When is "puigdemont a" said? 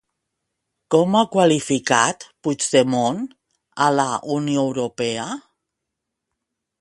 2.47-3.93